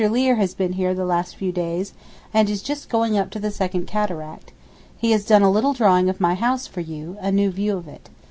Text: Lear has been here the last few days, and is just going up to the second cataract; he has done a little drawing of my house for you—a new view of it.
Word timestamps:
Lear 0.09 0.33
has 0.37 0.55
been 0.55 0.73
here 0.73 0.95
the 0.95 1.05
last 1.05 1.35
few 1.35 1.51
days, 1.51 1.93
and 2.33 2.49
is 2.49 2.63
just 2.63 2.89
going 2.89 3.19
up 3.19 3.29
to 3.29 3.39
the 3.39 3.51
second 3.51 3.85
cataract; 3.85 4.51
he 4.97 5.11
has 5.11 5.25
done 5.27 5.43
a 5.43 5.51
little 5.51 5.73
drawing 5.73 6.09
of 6.09 6.19
my 6.19 6.33
house 6.33 6.65
for 6.65 6.81
you—a 6.81 7.31
new 7.31 7.51
view 7.51 7.77
of 7.77 7.87
it. 7.87 8.09